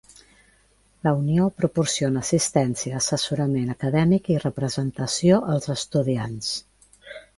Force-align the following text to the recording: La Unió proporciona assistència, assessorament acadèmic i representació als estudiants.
La 1.07 1.11
Unió 1.17 1.49
proporciona 1.61 2.23
assistència, 2.25 2.93
assessorament 3.01 3.69
acadèmic 3.75 4.31
i 4.37 4.41
representació 4.47 5.39
als 5.57 5.73
estudiants. 5.77 6.51